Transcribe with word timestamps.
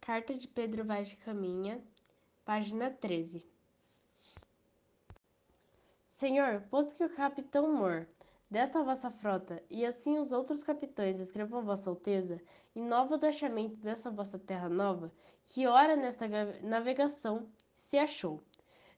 Carta 0.00 0.32
de 0.32 0.48
Pedro 0.48 0.82
Vaz 0.82 1.10
de 1.10 1.16
Caminha, 1.16 1.78
página 2.42 2.90
13. 2.90 3.46
Senhor, 6.08 6.62
posto 6.70 6.96
que 6.96 7.04
o 7.04 7.14
capitão 7.14 7.76
Mor 7.76 8.08
desta 8.50 8.82
vossa 8.82 9.10
frota, 9.10 9.62
e 9.68 9.84
assim 9.84 10.18
os 10.18 10.32
outros 10.32 10.64
capitães 10.64 11.20
escrevam 11.20 11.62
vossa 11.62 11.90
alteza, 11.90 12.40
em 12.74 12.82
nova 12.82 13.18
do 13.18 13.26
achamento 13.26 13.76
dessa 13.76 14.10
vossa 14.10 14.38
terra 14.38 14.70
nova, 14.70 15.12
que 15.44 15.66
ora 15.66 15.94
nesta 15.96 16.26
navegação 16.62 17.46
se 17.74 17.98
achou. 17.98 18.42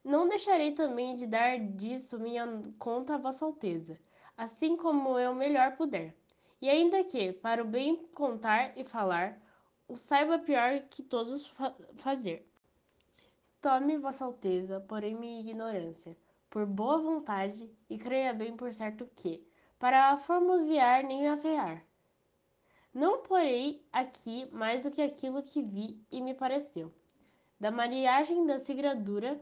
Não 0.05 0.29
deixarei 0.29 0.71
também 0.71 1.17
de 1.17 1.27
dar 1.27 1.59
disso 1.59 2.19
minha 2.19 2.63
conta 2.79 3.17
a 3.17 3.19
vossa 3.19 3.45
alteza, 3.45 3.99
assim 4.37 4.77
como 4.77 5.19
eu 5.19 5.35
melhor 5.35 5.77
puder. 5.77 6.15
E 6.61 6.71
ainda 6.71 7.03
que, 7.03 7.33
para 7.33 7.61
o 7.61 7.67
bem 7.67 8.07
contar 8.15 8.73
e 8.79 8.85
falar, 8.85 9.43
o 9.89 9.97
saiba 9.97 10.39
pior 10.39 10.81
que 10.91 11.03
todos 11.03 11.47
fa 11.47 11.75
fazer. 11.97 12.49
Tome 13.61 13.99
vossa 13.99 14.25
alteza, 14.25 14.81
porém 14.81 15.15
minha 15.15 15.41
ignorância, 15.41 16.17
por 16.51 16.67
boa 16.67 16.99
vontade, 16.99 17.71
e 17.89 17.99
creia 17.99 18.33
bem 18.33 18.57
por 18.57 18.73
certo 18.73 19.09
que, 19.15 19.47
para 19.79 20.17
formosear 20.17 21.05
nem 21.05 21.29
aferrar, 21.29 21.85
não 22.95 23.23
porei 23.23 23.83
aqui 23.91 24.47
mais 24.53 24.83
do 24.83 24.91
que 24.91 25.01
aquilo 25.01 25.43
que 25.43 25.63
vi 25.63 25.99
e 26.11 26.21
me 26.21 26.35
pareceu. 26.35 26.93
Da 27.59 27.71
mariagem 27.71 28.45
da 28.45 28.59
sigradura 28.59 29.41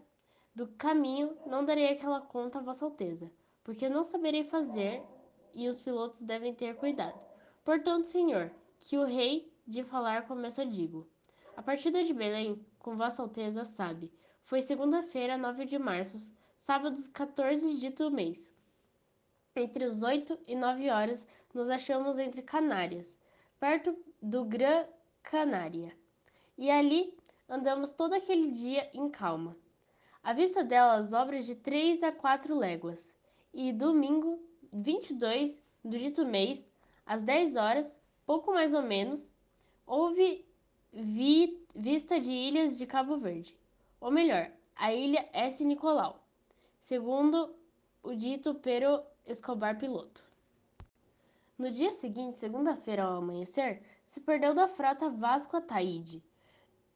do 0.55 0.69
caminho 0.69 1.37
não 1.47 1.65
darei 1.65 1.89
aquela 1.89 2.21
conta 2.21 2.59
a 2.59 2.63
vossa 2.63 2.85
alteza, 2.85 3.29
porque 3.65 3.89
não 3.89 4.05
saberei 4.05 4.45
fazer 4.45 5.03
e 5.53 5.69
os 5.69 5.81
pilotos 5.81 6.23
devem 6.23 6.55
ter 6.55 6.77
cuidado. 6.77 7.19
Portanto, 7.65 8.05
senhor, 8.05 8.53
que 8.79 8.97
o 8.97 9.05
rei 9.05 9.50
de 9.71 9.85
falar 9.85 10.27
começa 10.27 10.67
digo. 10.67 11.09
A 11.57 11.63
partida 11.63 12.03
de 12.03 12.13
Belém, 12.13 12.61
com 12.79 12.97
vossa 12.97 13.23
alteza 13.23 13.65
sabe, 13.65 14.13
foi 14.43 14.61
segunda-feira, 14.61 15.39
9 15.39 15.65
de 15.65 15.79
março, 15.79 16.35
sábado 16.59 16.99
14 17.13 17.77
dito 17.77 18.11
mês. 18.11 18.53
Entre 19.55 19.85
os 19.85 20.03
8 20.03 20.39
e 20.47 20.57
9 20.57 20.91
horas 20.91 21.27
nos 21.55 21.71
achamos 21.71 22.19
entre 22.19 22.43
Canárias, 22.43 23.19
perto 23.61 23.97
do 24.21 24.45
Gran 24.45 24.87
Canária. 25.23 25.97
E 26.59 26.69
ali 26.71 27.17
andamos 27.49 27.93
todo 27.93 28.15
aquele 28.15 28.51
dia 28.51 28.91
em 28.93 29.09
calma. 29.09 29.57
À 30.23 30.33
vista 30.33 30.65
delas, 30.65 31.13
obras 31.13 31.47
de 31.47 31.55
três 31.55 32.03
a 32.03 32.11
quatro 32.11 32.55
léguas. 32.55 33.15
E 33.55 33.73
domingo, 33.73 34.39
22 34.73 35.63
do 35.85 35.97
dito 35.99 36.27
mês, 36.27 36.69
às 37.07 37.23
10 37.23 37.57
horas, 37.57 38.01
pouco 38.27 38.53
mais 38.53 38.75
ou 38.75 38.83
menos, 38.83 39.33
houve 39.91 40.47
vi, 40.93 41.67
vista 41.75 42.21
de 42.21 42.31
ilhas 42.31 42.79
de 42.79 42.87
Cabo 42.87 43.19
Verde. 43.19 43.59
Ou 44.01 44.09
melhor, 44.09 44.49
a 44.77 44.95
ilha 44.95 45.29
S. 45.33 45.65
Nicolau, 45.65 46.23
segundo 46.79 47.53
o 48.01 48.15
dito 48.15 48.55
Pero 48.55 49.03
Escobar 49.27 49.79
Piloto. 49.81 50.25
No 51.59 51.73
dia 51.73 51.91
seguinte, 51.91 52.37
segunda-feira 52.37 53.03
ao 53.03 53.19
amanhecer, 53.19 53.83
se 54.05 54.21
perdeu 54.21 54.55
da 54.55 54.69
frota 54.69 55.11
Vasco 55.11 55.57
Ataíde, 55.57 56.23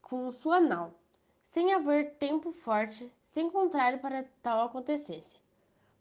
com 0.01 0.31
sua 0.31 0.61
nau, 0.61 0.95
sem 1.43 1.75
haver 1.75 2.15
tempo 2.15 2.53
forte, 2.53 3.13
sem 3.25 3.51
contrário 3.51 3.99
para 3.99 4.25
tal 4.41 4.67
acontecesse. 4.67 5.37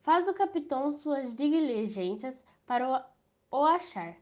Faz 0.03 0.27
o 0.27 0.33
capitão 0.33 0.91
suas 0.91 1.33
diligências 1.33 2.45
para 2.67 3.08
o, 3.52 3.59
o 3.59 3.66
achar, 3.66 4.16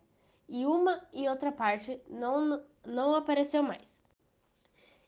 e 0.52 0.66
uma 0.66 1.02
e 1.14 1.30
outra 1.30 1.50
parte 1.50 2.02
não, 2.10 2.62
não 2.86 3.16
apareceu 3.16 3.64
mais. 3.64 4.04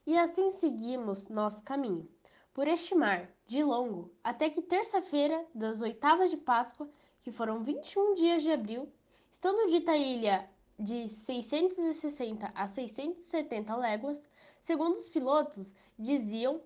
E 0.07 0.17
assim 0.17 0.51
seguimos 0.51 1.27
nosso 1.27 1.61
caminho, 1.63 2.09
por 2.53 2.65
este 2.65 2.95
mar, 2.95 3.29
de 3.45 3.61
longo, 3.61 4.09
até 4.23 4.49
que 4.49 4.61
terça-feira 4.61 5.45
das 5.53 5.81
oitavas 5.81 6.31
de 6.31 6.37
Páscoa, 6.37 6.89
que 7.19 7.29
foram 7.29 7.61
21 7.61 8.15
dias 8.15 8.41
de 8.41 8.51
abril, 8.51 8.89
estando 9.29 9.69
dita 9.69 9.97
ilha 9.97 10.49
de 10.79 11.09
660 11.09 12.49
a 12.55 12.65
670 12.65 13.75
léguas, 13.75 14.25
segundo 14.61 14.93
os 14.95 15.09
pilotos 15.09 15.73
diziam, 15.99 16.61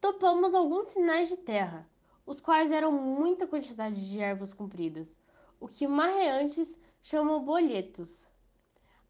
topamos 0.00 0.54
alguns 0.54 0.88
sinais 0.88 1.28
de 1.28 1.36
terra, 1.36 1.86
os 2.24 2.40
quais 2.40 2.72
eram 2.72 2.92
muita 2.92 3.46
quantidade 3.46 4.10
de 4.10 4.20
ervas 4.20 4.54
compridas, 4.54 5.18
o 5.60 5.68
que 5.68 5.86
marreantes 5.86 6.78
chamam 7.04 7.44
bolhetos, 7.44 8.26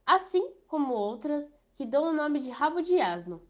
assim 0.05 0.53
como 0.66 0.93
outras 0.93 1.49
que 1.75 1.87
dão 1.87 2.09
o 2.09 2.12
nome 2.12 2.41
de 2.41 2.50
rabo 2.50 2.82
de 2.82 3.00
asno. 3.00 3.41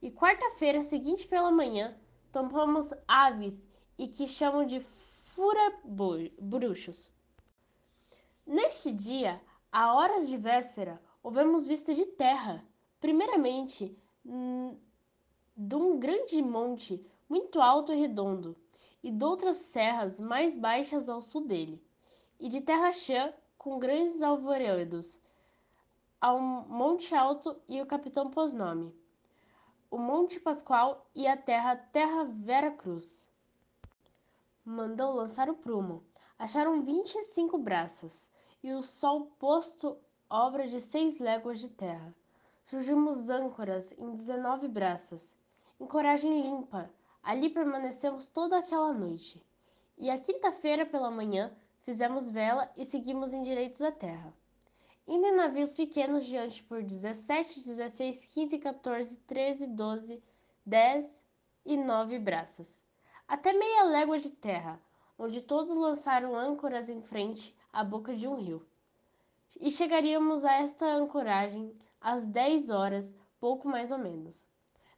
E 0.00 0.10
quarta-feira 0.10 0.80
seguinte 0.80 1.28
pela 1.28 1.50
manhã, 1.50 1.94
topamos 2.32 2.90
aves 3.06 3.62
e 3.98 4.08
que 4.08 4.26
chamam 4.26 4.64
de 4.64 4.80
fura-bruxos. 5.34 7.10
Neste 8.46 8.94
dia, 8.94 9.38
a 9.70 9.94
horas 9.94 10.26
de 10.26 10.38
véspera, 10.38 10.98
houvemos 11.22 11.66
vista 11.66 11.94
de 11.94 12.06
terra, 12.06 12.64
primeiramente 12.98 13.94
de 15.54 15.74
um 15.74 15.98
grande 15.98 16.40
monte 16.40 17.04
muito 17.28 17.60
alto 17.60 17.92
e 17.92 17.96
redondo, 17.96 18.56
e 19.02 19.10
de 19.10 19.22
outras 19.22 19.56
serras 19.56 20.18
mais 20.18 20.56
baixas 20.56 21.10
ao 21.10 21.20
sul 21.20 21.46
dele, 21.46 21.84
e 22.40 22.48
de 22.48 22.62
terra 22.62 22.90
chã 22.90 23.34
com 23.58 23.78
grandes 23.78 24.22
alvoredos, 24.22 25.20
ao 26.20 26.40
monte 26.40 27.14
alto 27.14 27.56
e 27.68 27.80
o 27.80 27.86
capitão 27.86 28.30
pôs 28.30 28.52
nome, 28.52 28.94
o 29.90 29.98
Monte 29.98 30.40
Pascoal 30.40 31.06
e 31.14 31.26
a 31.26 31.36
terra 31.36 31.76
Terra 31.76 32.24
Vera 32.24 32.70
Cruz. 32.70 33.26
Mandou 34.64 35.14
lançar 35.14 35.48
o 35.48 35.54
prumo. 35.54 36.02
Acharam 36.38 36.82
vinte 36.82 37.14
e 37.14 37.22
cinco 37.22 37.56
braças, 37.56 38.28
e 38.62 38.72
o 38.72 38.82
sol 38.82 39.30
posto 39.38 39.96
obra 40.28 40.66
de 40.66 40.80
seis 40.80 41.18
léguas 41.18 41.60
de 41.60 41.68
terra. 41.68 42.14
Surgimos 42.62 43.30
âncoras 43.30 43.92
em 43.96 44.12
dezenove 44.12 44.68
braças, 44.68 45.34
em 45.80 45.86
coragem 45.86 46.42
limpa. 46.42 46.90
Ali 47.22 47.48
permanecemos 47.48 48.26
toda 48.26 48.58
aquela 48.58 48.92
noite. 48.92 49.42
E 49.96 50.10
a 50.10 50.18
quinta-feira 50.18 50.84
pela 50.84 51.10
manhã 51.10 51.56
fizemos 51.86 52.28
vela 52.28 52.68
e 52.76 52.84
seguimos 52.84 53.32
em 53.32 53.44
direitos 53.44 53.80
à 53.80 53.92
terra. 53.92 54.34
Indo 55.06 55.24
em 55.24 55.36
navios 55.36 55.72
pequenos 55.72 56.26
diante 56.26 56.60
por 56.64 56.82
17, 56.82 57.60
16, 57.60 58.24
15, 58.24 58.58
14, 58.58 59.16
13, 59.18 59.66
12, 59.68 60.22
10 60.66 61.24
e 61.64 61.76
9 61.76 62.18
braças. 62.18 62.82
Até 63.28 63.52
meia 63.52 63.84
légua 63.84 64.18
de 64.18 64.32
terra, 64.32 64.80
onde 65.16 65.40
todos 65.40 65.76
lançaram 65.76 66.34
âncoras 66.34 66.90
em 66.90 67.00
frente 67.00 67.56
à 67.72 67.84
boca 67.84 68.16
de 68.16 68.26
um 68.26 68.34
rio. 68.34 68.66
E 69.60 69.70
chegaríamos 69.70 70.44
a 70.44 70.54
esta 70.54 70.86
ancoragem 70.86 71.72
às 72.00 72.26
10 72.26 72.68
horas, 72.68 73.14
pouco 73.38 73.68
mais 73.68 73.92
ou 73.92 73.98
menos. 73.98 74.44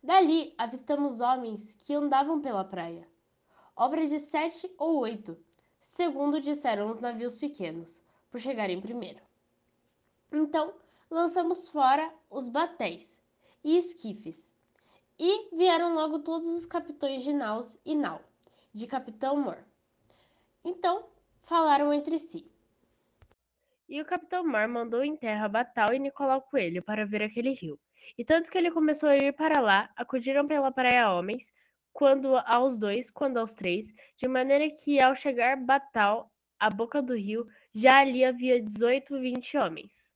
Dali 0.03 0.55
avistamos 0.57 1.21
homens 1.21 1.75
que 1.81 1.93
andavam 1.93 2.41
pela 2.41 2.65
praia. 2.65 3.07
Obra 3.77 4.07
de 4.07 4.19
sete 4.19 4.73
ou 4.79 5.01
oito, 5.01 5.39
segundo 5.79 6.41
disseram 6.41 6.91
os 6.91 7.01
navios 7.01 7.37
pequenos, 7.37 8.03
por 8.31 8.41
chegarem 8.41 8.81
primeiro. 8.81 9.21
Então 10.33 10.75
lançamos 11.11 11.69
fora 11.69 12.13
os 12.31 12.49
batéis 12.49 13.19
e 13.65 13.77
esquifes, 13.77 14.53
e 15.19 15.55
vieram 15.57 15.95
logo 15.95 16.21
todos 16.21 16.47
os 16.47 16.65
capitães 16.65 17.23
de 17.25 17.33
naus 17.33 17.79
e 17.85 17.95
nau, 17.95 18.21
de 18.73 18.87
capitão 18.87 19.37
Mor. 19.37 19.59
Então 20.65 21.07
falaram 21.43 21.93
entre 21.93 22.19
si. 22.19 22.51
E 23.89 24.01
o 24.01 24.05
capitão 24.05 24.47
Mor 24.47 24.69
mandou 24.69 25.03
em 25.03 25.17
terra 25.17 25.49
Batal 25.49 25.93
e 25.93 25.99
Nicolau 25.99 26.43
Coelho 26.43 26.83
para 26.83 27.07
ver 27.07 27.23
aquele 27.23 27.53
rio. 27.53 27.79
E 28.17 28.25
tanto 28.25 28.51
que 28.51 28.59
ele 28.59 28.71
começou 28.71 29.09
a 29.09 29.17
ir 29.17 29.33
para 29.33 29.61
lá, 29.61 29.91
acudiram 29.97 30.47
pela 30.47 30.71
praia 30.71 31.11
homens, 31.11 31.53
quando 31.93 32.37
aos 32.47 32.79
dois, 32.79 33.11
quando 33.11 33.39
aos 33.39 33.53
três, 33.55 33.93
de 34.17 34.29
maneira 34.29 34.71
que 34.71 35.01
ao 35.01 35.15
chegar 35.15 35.57
Batal 35.57 36.31
à 36.59 36.71
boca 36.71 37.01
do 37.01 37.15
rio, 37.15 37.47
já 37.75 37.99
ali 37.99 38.25
havia 38.25 38.63
dezoito, 38.63 39.21
vinte 39.21 39.57
homens. 39.57 40.11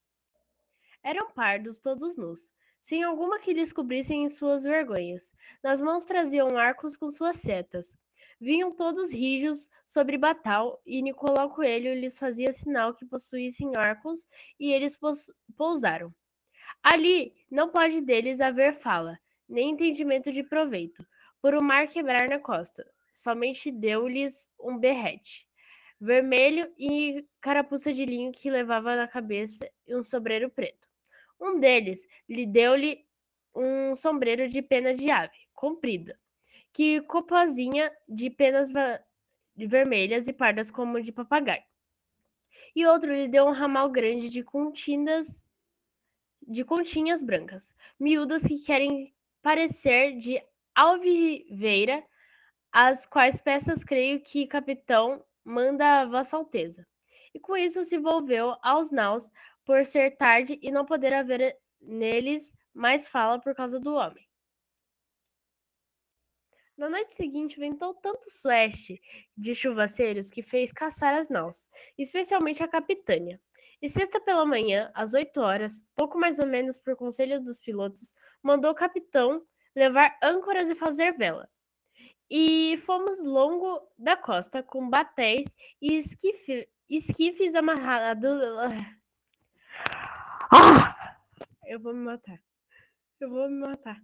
Eram 1.02 1.30
pardos, 1.32 1.80
todos 1.80 2.16
nus, 2.16 2.50
sem 2.82 3.02
alguma 3.02 3.38
que 3.38 3.52
lhes 3.52 3.72
cobrissem 3.72 4.28
suas 4.28 4.62
vergonhas. 4.62 5.34
Nas 5.62 5.80
mãos 5.80 6.04
traziam 6.04 6.56
arcos 6.56 6.96
com 6.96 7.10
suas 7.10 7.36
setas. 7.36 7.92
Vinham 8.40 8.72
todos 8.72 9.12
rijos 9.12 9.70
sobre 9.86 10.18
Batal, 10.18 10.80
e 10.84 11.00
Nicolau 11.00 11.50
Coelho 11.50 11.94
lhes 11.94 12.18
fazia 12.18 12.52
sinal 12.52 12.94
que 12.94 13.06
possuíssem 13.06 13.76
arcos, 13.76 14.26
e 14.58 14.72
eles 14.72 14.98
pousaram. 15.56 16.12
Ali 16.82 17.34
não 17.48 17.68
pode 17.68 18.00
deles 18.00 18.40
haver 18.40 18.75
fala, 18.80 19.16
nem 19.48 19.70
entendimento 19.70 20.32
de 20.32 20.42
proveito, 20.42 21.06
por 21.42 21.54
o 21.54 21.62
mar 21.62 21.88
quebrar 21.88 22.28
na 22.28 22.38
costa. 22.38 22.88
Somente 23.12 23.70
deu-lhes 23.70 24.48
um 24.58 24.78
berrete 24.78 25.46
vermelho 26.02 26.68
e 26.76 27.24
carapuça 27.40 27.94
de 27.94 28.04
linho 28.04 28.32
que 28.32 28.50
levava 28.50 28.96
na 28.96 29.06
cabeça 29.06 29.70
e 29.86 29.94
um 29.94 30.02
sombreiro 30.02 30.50
preto. 30.50 30.88
Um 31.40 31.60
deles 31.60 32.04
lhe 32.28 32.44
deu-lhe 32.44 33.06
um 33.54 33.94
sombreiro 33.94 34.48
de 34.48 34.60
pena 34.60 34.92
de 34.92 35.08
ave, 35.12 35.38
comprida, 35.54 36.18
que 36.72 37.00
copozinha 37.02 37.92
de 38.08 38.30
penas 38.30 38.68
vermelhas 39.56 40.26
e 40.26 40.32
pardas 40.32 40.72
como 40.72 41.00
de 41.00 41.12
papagaio. 41.12 41.62
E 42.74 42.84
outro 42.84 43.12
lhe 43.12 43.28
deu 43.28 43.46
um 43.46 43.52
ramal 43.52 43.88
grande 43.88 44.28
de 44.28 44.42
continhas, 44.42 45.40
de 46.42 46.64
continhas 46.64 47.22
brancas, 47.22 47.72
miúdas 48.00 48.42
que 48.42 48.58
querem 48.58 49.14
parecer 49.40 50.16
de 50.18 50.42
alviveira, 50.74 52.04
as 52.72 53.06
quais 53.06 53.40
peças 53.40 53.84
creio 53.84 54.22
que 54.22 54.46
capitão 54.46 55.24
manda 55.44 56.06
vossa 56.06 56.36
alteza. 56.36 56.86
E 57.34 57.40
com 57.40 57.56
isso 57.56 57.84
se 57.84 57.98
volveu 57.98 58.56
aos 58.62 58.90
naus, 58.90 59.28
por 59.64 59.84
ser 59.86 60.16
tarde 60.16 60.58
e 60.62 60.70
não 60.70 60.84
poder 60.84 61.14
haver 61.14 61.56
neles 61.80 62.52
mais 62.74 63.08
fala 63.08 63.40
por 63.40 63.54
causa 63.54 63.78
do 63.78 63.94
homem. 63.94 64.26
Na 66.76 66.88
noite 66.88 67.14
seguinte 67.14 67.60
ventou 67.60 67.94
tanto 67.94 68.30
sueste 68.30 69.00
de 69.36 69.54
chuvaceiros 69.54 70.30
que 70.30 70.42
fez 70.42 70.72
caçar 70.72 71.14
as 71.14 71.28
naus, 71.28 71.66
especialmente 71.96 72.62
a 72.62 72.68
capitânia. 72.68 73.40
E 73.80 73.88
sexta 73.88 74.20
pela 74.20 74.46
manhã, 74.46 74.90
às 74.94 75.12
oito 75.12 75.40
horas, 75.40 75.80
pouco 75.94 76.18
mais 76.18 76.38
ou 76.38 76.46
menos 76.46 76.78
por 76.78 76.96
conselho 76.96 77.42
dos 77.42 77.60
pilotos, 77.60 78.12
mandou 78.42 78.70
o 78.70 78.75
capitão 78.75 79.46
levar 79.74 80.16
âncoras 80.22 80.69
e 80.69 80.74
fazer 80.74 81.16
vela. 81.16 81.48
E 82.30 82.78
fomos 82.86 83.24
longo 83.24 83.80
da 83.98 84.16
costa 84.16 84.62
com 84.62 84.88
batéis 84.88 85.46
e 85.80 85.98
esquife, 85.98 86.69
esquifes 86.88 87.54
amarrados. 87.54 88.40
Ah! 90.50 91.16
Eu 91.66 91.80
vou 91.80 91.94
me 91.94 92.04
matar. 92.04 92.38
Eu 93.20 93.30
vou 93.30 93.48
me 93.48 93.58
matar. 93.60 93.98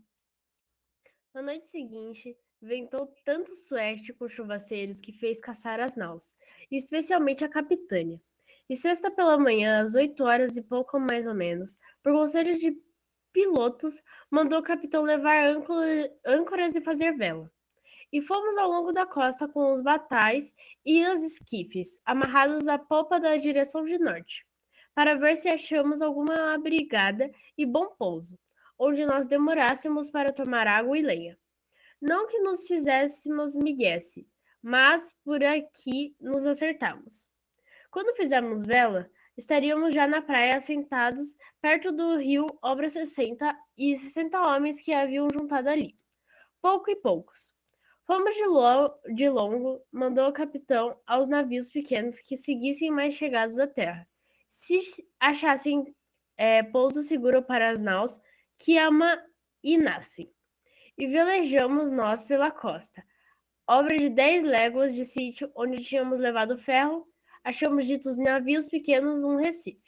Na 1.35 1.43
noite 1.43 1.69
seguinte, 1.69 2.37
ventou 2.61 3.12
tanto 3.25 3.55
sueste 3.55 4.12
com 4.14 4.29
chuvaceiros 4.29 5.00
que 5.00 5.12
fez 5.12 5.41
caçar 5.41 5.81
as 5.81 5.94
naus, 5.97 6.32
especialmente 6.71 7.44
a 7.44 7.49
capitânia. 7.49 8.21
E 8.69 8.76
sexta 8.76 9.11
pela 9.11 9.38
manhã, 9.38 9.82
às 9.82 9.94
oito 9.94 10.25
horas 10.25 10.56
e 10.56 10.62
pouco 10.62 10.99
mais 10.99 11.26
ou 11.26 11.35
menos, 11.35 11.75
por 12.03 12.12
conselho 12.12 12.59
de 12.59 12.73
pilotos, 13.38 14.02
mandou 14.29 14.58
o 14.58 14.62
capitão 14.64 15.05
levar 15.05 15.55
âncoras 16.26 16.75
e 16.75 16.81
fazer 16.81 17.12
vela. 17.12 17.49
E 18.12 18.20
fomos 18.20 18.58
ao 18.58 18.69
longo 18.69 18.93
da 18.93 19.06
costa 19.06 19.46
com 19.46 19.73
os 19.73 19.81
batais 19.81 20.52
e 20.85 21.06
os 21.06 21.23
esquifes, 21.23 22.00
amarrados 22.05 22.67
à 22.67 22.76
popa 22.76 23.20
da 23.20 23.37
direção 23.37 23.85
de 23.85 23.96
norte, 23.96 24.44
para 24.93 25.14
ver 25.14 25.37
se 25.37 25.49
achamos 25.49 26.02
alguma 26.02 26.52
abrigada 26.52 27.31
e 27.56 27.64
bom 27.64 27.94
pouso, 27.96 28.37
onde 28.76 29.06
nós 29.06 29.29
demorássemos 29.29 30.11
para 30.11 30.32
tomar 30.32 30.67
água 30.67 30.99
e 30.99 31.02
lenha. 31.02 31.38
Não 32.02 32.26
que 32.26 32.40
nos 32.40 32.67
fizéssemos 32.67 33.55
miguesse, 33.55 34.26
mas 34.61 35.14
por 35.25 35.44
aqui 35.44 36.17
nos 36.20 36.44
acertamos. 36.44 37.25
Quando 37.88 38.17
fizemos 38.17 38.64
vela, 38.64 39.08
estaríamos 39.38 39.94
já 39.94 40.06
na 40.06 40.20
praia 40.20 40.56
assentados 40.56 41.37
perto 41.61 41.93
do 41.93 42.17
rio 42.17 42.46
Obra 42.61 42.90
sessenta 42.90 43.56
e 43.76 43.96
sessenta 43.96 44.40
homens 44.40 44.81
que 44.81 44.93
haviam 44.93 45.29
juntado 45.32 45.70
ali, 45.70 45.96
pouco 46.61 46.90
e 46.90 46.96
poucos. 46.96 47.56
Fomos 48.05 48.35
de, 48.35 48.44
lo 48.44 48.99
de 49.14 49.29
longo, 49.29 49.81
mandou 49.93 50.29
o 50.29 50.32
capitão 50.32 50.99
aos 51.06 51.29
navios 51.29 51.69
pequenos 51.69 52.20
que 52.20 52.37
seguissem 52.37 52.90
mais 52.90 53.14
chegados 53.14 53.58
à 53.58 53.67
terra, 53.67 54.08
se 54.50 54.81
achassem 55.20 55.94
é, 56.37 56.62
pouso 56.64 57.02
seguro 57.05 57.40
para 57.40 57.70
as 57.70 57.81
naus 57.81 58.19
que 58.58 58.76
ama 58.76 59.23
e 59.62 59.79
nascem. 59.79 60.32
E 60.96 61.06
velejamos 61.06 61.93
nós 61.93 62.25
pela 62.25 62.50
costa, 62.50 63.05
obra 63.69 63.96
de 63.96 64.08
dez 64.08 64.43
léguas 64.43 64.94
de 64.94 65.05
sítio 65.05 65.49
onde 65.55 65.85
tínhamos 65.85 66.19
levado 66.19 66.58
ferro, 66.58 67.08
achamos 67.44 67.87
ditos 67.87 68.17
navios 68.17 68.69
pequenos 68.69 69.23
um 69.23 69.37
recife. 69.37 69.88